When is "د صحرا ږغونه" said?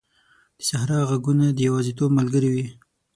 0.57-1.45